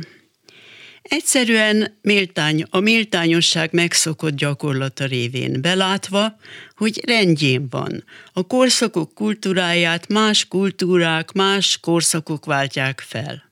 [1.02, 6.37] Egyszerűen méltány, a méltányosság megszokott gyakorlata révén, belátva,
[6.76, 8.04] hogy rendjén van.
[8.32, 13.51] A korszakok kultúráját más kultúrák, más korszakok váltják fel.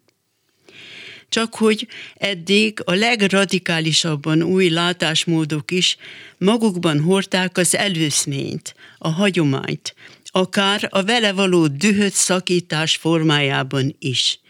[1.31, 5.97] Csak hogy eddig a legradikálisabban új látásmódok is
[6.39, 14.39] magukban hordták az előzményt, a hagyományt, akár a vele való dühöt szakítás formájában is–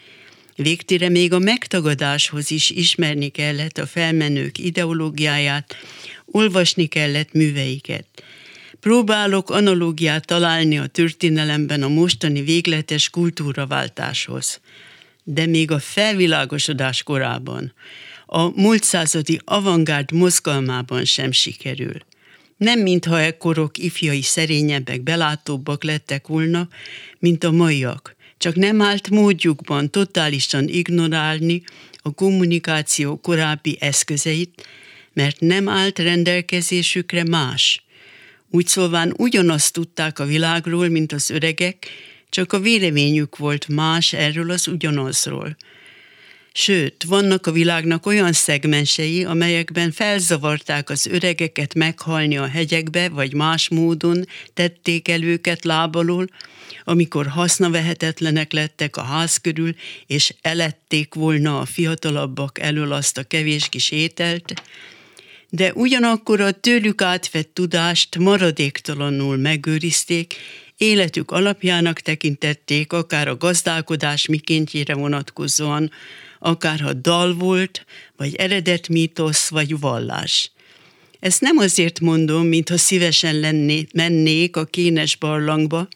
[0.62, 5.76] Végtére még a megtagadáshoz is ismerni kellett a felmenők ideológiáját,
[6.24, 8.06] olvasni kellett műveiket.
[8.80, 14.60] Próbálok analógiát találni a történelemben a mostani végletes kultúraváltáshoz.
[15.24, 17.72] De még a felvilágosodás korában,
[18.26, 21.96] a múlt századi avantgárd mozgalmában sem sikerül.
[22.56, 26.68] Nem mintha ekkorok ifjai szerényebbek, belátóbbak lettek volna,
[27.18, 31.62] mint a maiak– csak nem állt módjukban totálisan ignorálni
[31.96, 34.66] a kommunikáció korábbi eszközeit,
[35.12, 37.84] mert nem állt rendelkezésükre más.
[38.50, 41.86] Úgy szólván ugyanazt tudták a világról, mint az öregek,
[42.30, 45.56] csak a véleményük volt más erről az ugyanazról.
[46.52, 53.68] Sőt, vannak a világnak olyan szegmensei, amelyekben felzavarták az öregeket meghalni a hegyekbe, vagy más
[53.68, 56.26] módon tették el őket lábalól,
[56.84, 59.74] amikor hasznavehetetlenek lettek a ház körül,
[60.06, 64.62] és elették volna a fiatalabbak elől azt a kevés kis ételt,
[65.48, 70.34] de ugyanakkor a tőlük átvett tudást maradéktalanul megőrizték,
[70.80, 75.90] életük alapjának tekintették, akár a gazdálkodás mikéntjére vonatkozóan,
[76.38, 80.50] akár ha dal volt, vagy eredet mítosz, vagy vallás.
[81.18, 85.88] Ezt nem azért mondom, mintha szívesen lenné, mennék a kénes barlangba,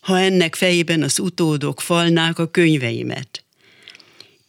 [0.00, 3.39] ha ennek fejében az utódok falnák a könyveimet.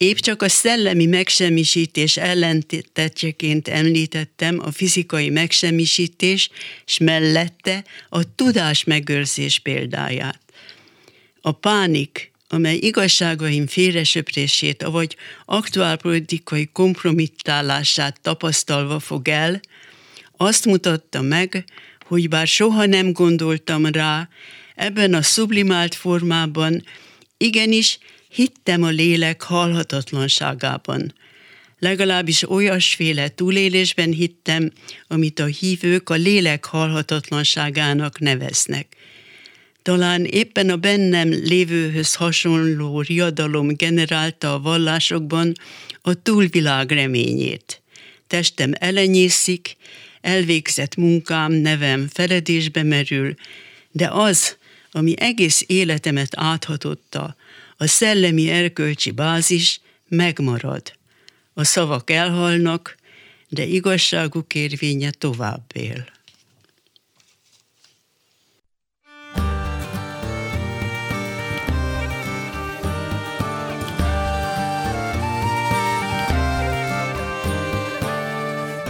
[0.01, 6.49] Épp csak a szellemi megsemmisítés ellentétjeként említettem a fizikai megsemmisítés,
[6.85, 10.39] és mellette a tudás megőrzés példáját.
[11.41, 19.59] A pánik, amely igazságaim félresöprését, vagy aktuálpolitikai kompromittálását tapasztalva fog el,
[20.37, 21.63] azt mutatta meg,
[22.07, 24.29] hogy bár soha nem gondoltam rá,
[24.75, 26.83] ebben a sublimált formában
[27.37, 27.99] igenis
[28.31, 31.13] Hittem a lélek halhatatlanságában.
[31.79, 34.71] Legalábbis olyasféle túlélésben hittem,
[35.07, 38.95] amit a hívők a lélek halhatatlanságának neveznek.
[39.81, 45.53] Talán éppen a bennem lévőhöz hasonló riadalom generálta a vallásokban
[46.01, 47.81] a túlvilág reményét.
[48.27, 49.77] Testem elenyészik,
[50.21, 53.33] elvégzett munkám, nevem feledésbe merül,
[53.91, 54.57] de az,
[54.91, 57.35] ami egész életemet áthatotta,
[57.81, 60.81] a szellemi erkölcsi bázis megmarad.
[61.53, 62.95] A szavak elhalnak,
[63.49, 66.05] de igazságuk érvénye tovább él.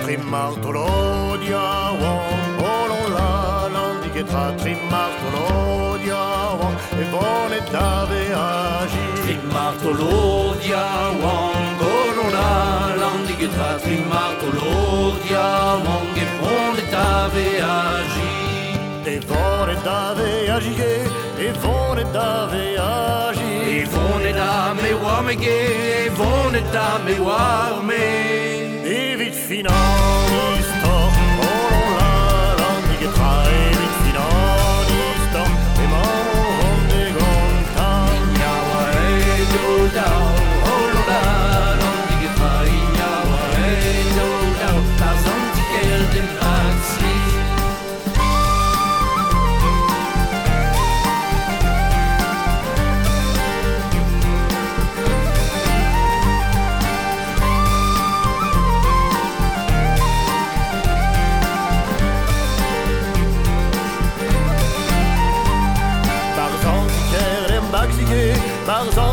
[0.03, 2.59] Trimartolodia, oh,
[3.09, 6.23] la, la, trimartolodia,
[6.91, 10.85] e buone dave laji Vik martolodia
[11.23, 12.47] wang golona
[13.01, 15.47] Landig etras Vik martolodia
[15.85, 18.33] wang e pont et ave agi
[19.13, 20.93] E vor et ave agi ge
[21.47, 25.59] E vor et ave agi E vor et ame warme ge
[26.05, 28.03] E vor et ame warme
[28.97, 30.60] E vit finan
[68.71, 69.10] Pardon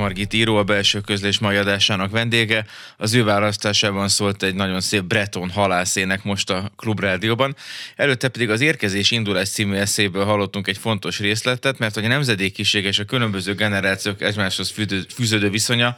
[0.00, 2.66] Margit író, a belső közlés mai adásának vendége.
[2.96, 7.56] Az ő választásában szólt egy nagyon szép Breton halászének most a Klubrádióban.
[7.96, 12.84] Előtte pedig az Érkezés indulás című eszéből hallottunk egy fontos részletet, mert hogy a nemzedékiség
[12.84, 14.74] és a különböző generációk egymáshoz
[15.14, 15.96] fűződő viszonya,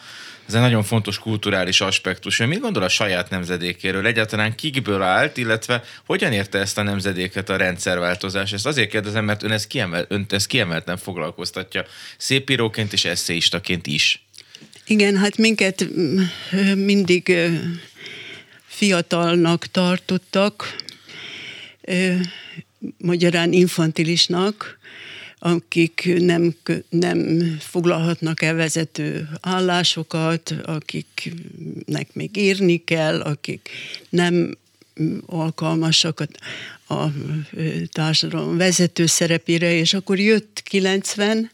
[0.49, 2.41] ez egy nagyon fontos kulturális aspektus.
[2.41, 4.07] Ön mit gondol a saját nemzedékéről?
[4.07, 8.53] Egyáltalán kikből állt, illetve hogyan érte ezt a nemzedéket a rendszerváltozás?
[8.53, 11.85] Ezt azért kérdezem, mert ön ezt, kiemel, önt ezt kiemelten foglalkoztatja
[12.17, 14.25] szépíróként és eszéistaként is.
[14.87, 15.87] Igen, hát minket
[16.75, 17.33] mindig
[18.67, 20.77] fiatalnak tartottak,
[22.99, 24.79] magyarán infantilisnak,
[25.45, 26.55] akik nem,
[26.89, 33.69] nem foglalhatnak el vezető állásokat, akiknek még írni kell, akik
[34.09, 34.57] nem
[35.27, 36.21] alkalmasak
[36.87, 37.13] a, a
[37.93, 41.51] társadalom vezető szerepére, és akkor jött 90,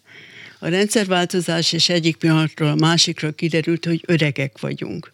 [0.59, 5.13] a rendszerváltozás, és egyik pillanatról a másikra kiderült, hogy öregek vagyunk.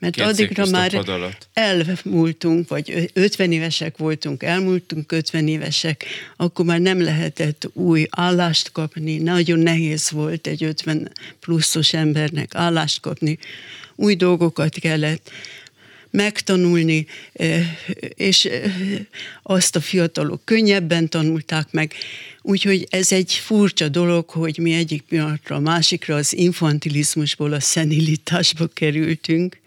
[0.00, 1.04] Mert Két addigra már
[1.52, 6.04] elmúltunk, vagy 50 évesek voltunk, elmúltunk 50 évesek,
[6.36, 13.00] akkor már nem lehetett új állást kapni, nagyon nehéz volt egy 50 pluszos embernek állást
[13.00, 13.38] kapni,
[13.94, 15.30] új dolgokat kellett
[16.10, 17.06] megtanulni,
[18.14, 18.48] és
[19.42, 21.94] azt a fiatalok könnyebben tanulták meg.
[22.42, 28.66] Úgyhogy ez egy furcsa dolog, hogy mi egyik pillanatra a másikra az infantilizmusból a szenilitásba
[28.66, 29.58] kerültünk.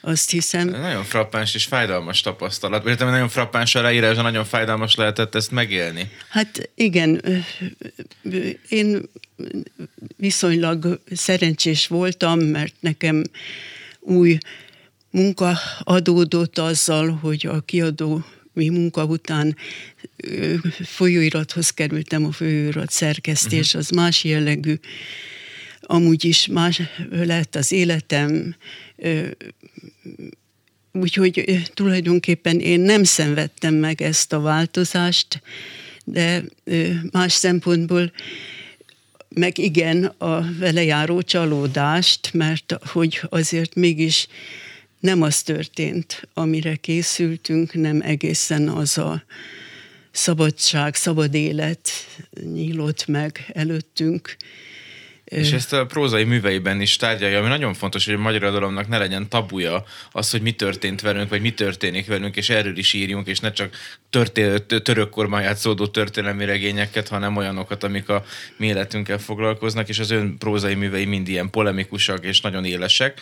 [0.00, 2.82] Azt hiszem, Nagyon frappáns és fájdalmas tapasztalat.
[2.82, 6.10] Vagy nagyon frappáns a leírás, nagyon fájdalmas lehetett ezt megélni.
[6.28, 7.22] Hát igen,
[8.68, 9.02] én
[10.16, 13.24] viszonylag szerencsés voltam, mert nekem
[14.00, 14.38] új
[15.10, 19.56] munka adódott azzal, hogy a kiadó mi munka után
[20.84, 24.74] folyóirathoz kerültem, a folyóirat szerkesztés, az más jellegű.
[25.80, 28.56] Amúgy is más lett az életem,
[30.92, 35.42] Úgyhogy tulajdonképpen én nem szenvedtem meg ezt a változást,
[36.04, 36.44] de
[37.12, 38.12] más szempontból
[39.28, 44.26] meg igen a vele járó csalódást, mert hogy azért mégis
[45.00, 49.24] nem az történt, amire készültünk, nem egészen az a
[50.10, 51.90] szabadság, szabad élet
[52.42, 54.36] nyílott meg előttünk.
[55.30, 58.98] És ezt a prózai műveiben is tárgyalja, ami nagyon fontos, hogy a magyar irodalomnak ne
[58.98, 63.26] legyen tabuja az, hogy mi történt velünk, vagy mi történik velünk, és erről is írjunk,
[63.26, 63.76] és ne csak
[64.10, 68.24] történt, török korban játszódó történelmi regényeket, hanem olyanokat, amik a
[68.56, 73.20] mi életünkkel foglalkoznak, és az ön prózai művei mind ilyen polemikusak és nagyon élesek.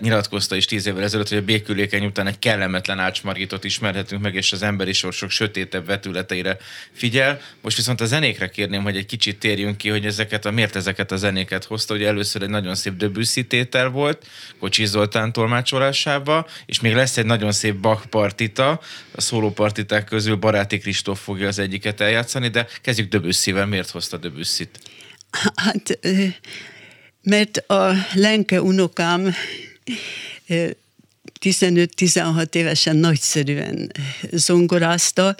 [0.00, 4.52] Nyilatkozta is tíz évvel ezelőtt, hogy a békülékeny után egy kellemetlen ácsmargitot ismerhetünk meg, és
[4.52, 6.56] az emberi sorsok sötétebb vetületeire
[6.92, 7.40] figyel.
[7.60, 11.12] Most viszont a zenékre kérném, hogy egy kicsit térjünk ki, hogy ezeket a, miért ezeket
[11.12, 11.94] a zenéket hozta.
[11.94, 13.46] Ugye először egy nagyon szép Debussy
[13.92, 14.26] volt,
[14.58, 18.80] Kocsi Zoltán tolmácsolásába, és még lesz egy nagyon szép Bach partita,
[19.12, 23.66] a szólópartiták közül Baráti Kristóf fogja az egyiket eljátszani, de kezdjük Debussy-vel.
[23.66, 24.78] Miért hozta Debussy-t?
[25.54, 25.98] Hát,
[27.22, 29.34] mert a Lenke unokám
[30.46, 30.70] ö,
[31.40, 33.92] 15-16 évesen nagyszerűen
[34.30, 35.36] zongorázta,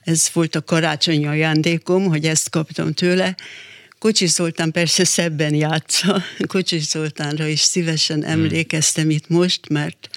[0.00, 3.36] ez volt a karácsonyi ajándékom, hogy ezt kaptam tőle.
[3.98, 10.08] Kocsi Zoltán persze szebben játsza, Kocsi Zoltánra is szívesen emlékeztem itt most, mert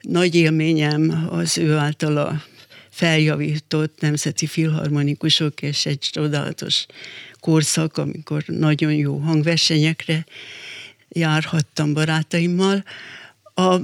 [0.00, 2.42] nagy élményem az ő általa
[2.96, 6.86] feljavított nemzeti filharmonikusok, és egy csodálatos
[7.40, 10.26] korszak, amikor nagyon jó hangversenyekre
[11.08, 12.84] járhattam barátaimmal.
[13.54, 13.76] A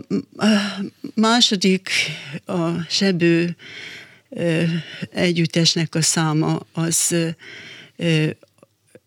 [1.14, 1.90] második,
[2.44, 3.56] a Sebő
[5.10, 7.14] együttesnek a száma az,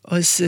[0.02, 0.44] az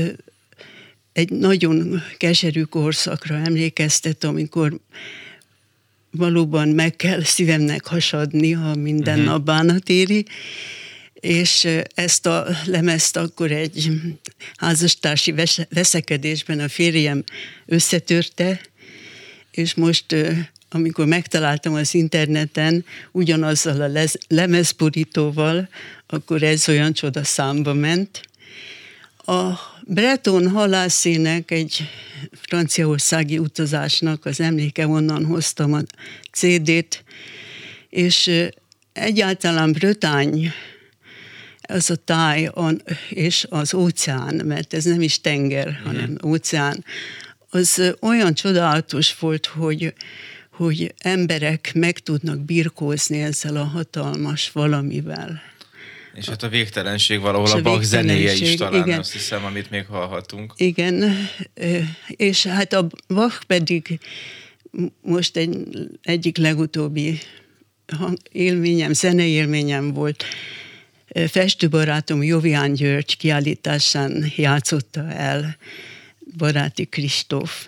[1.13, 4.79] egy nagyon keserű korszakra emlékeztet, amikor
[6.17, 9.31] valóban meg kell szívemnek hasadni, ha minden uh-huh.
[9.31, 10.25] nap bánat éri,
[11.13, 13.91] és ezt a lemezt akkor egy
[14.55, 15.33] házastársi
[15.69, 17.23] veszekedésben a férjem
[17.65, 18.61] összetörte,
[19.51, 20.15] és most
[20.69, 25.69] amikor megtaláltam az interneten ugyanazzal a lez- lemezborítóval,
[26.07, 28.21] akkor ez olyan csoda számba ment.
[29.29, 31.89] A Breton halászének egy
[32.31, 35.81] franciaországi utazásnak az emléke, onnan hoztam a
[36.31, 37.03] CD-t,
[37.89, 38.31] és
[38.93, 40.51] egyáltalán Brötány,
[41.61, 42.51] az a táj
[43.09, 46.85] és az óceán, mert ez nem is tenger, hanem óceán,
[47.49, 49.93] az olyan csodálatos volt, hogy,
[50.51, 55.41] hogy emberek meg tudnak birkózni ezzel a hatalmas valamivel.
[56.13, 58.99] És hát a végtelenség valahol a, a Bach zenéje is talán, igen.
[58.99, 60.53] azt hiszem, amit még hallhatunk.
[60.57, 61.03] Igen,
[62.07, 63.99] és hát a Bach pedig
[65.01, 65.57] most egy,
[66.01, 67.19] egyik legutóbbi
[68.31, 70.25] élményem, zeneélményem volt.
[71.27, 75.57] Festőbarátom Jovián György kiállításán játszotta el
[76.37, 77.67] Baráti Kristóf,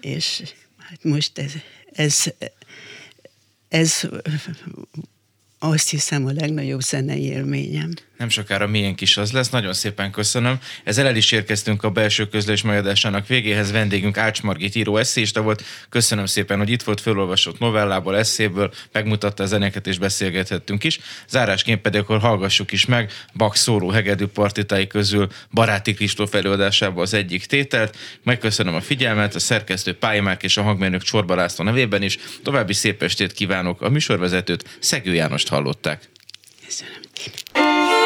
[0.00, 0.42] és
[0.78, 1.52] hát most ez,
[1.92, 2.24] ez,
[3.68, 4.08] ez
[5.58, 7.92] azt hiszem a legnagyobb zenei élményem.
[8.18, 10.58] Nem sokára miénk is az lesz, nagyon szépen köszönöm.
[10.84, 13.72] Ezzel el is érkeztünk a belső közlés majadásának végéhez.
[13.72, 15.62] Vendégünk Ács Margit író eszéista volt.
[15.88, 21.00] Köszönöm szépen, hogy itt volt felolvasott novellából, eszéből, megmutatta a zenéket és beszélgethettünk is.
[21.28, 27.14] Zárásként pedig akkor hallgassuk is meg Bach szóró hegedű partitái közül Baráti Kristóf előadásából az
[27.14, 27.96] egyik tételt.
[28.22, 32.18] Megköszönöm a figyelmet, a szerkesztő Pályamák és a hangmérnök Csorba László nevében is.
[32.42, 36.08] További szép estét kívánok a műsorvezetőt, Szegő Jánost hallották.
[36.66, 38.05] Köszönöm.